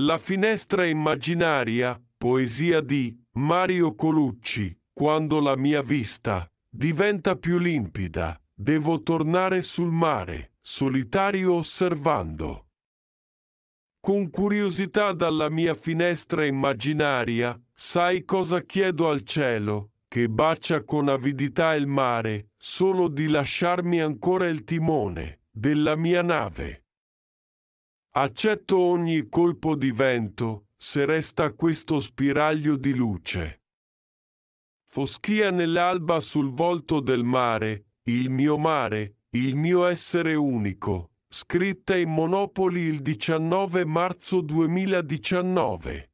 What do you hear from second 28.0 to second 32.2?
Accetto ogni colpo di vento, se resta questo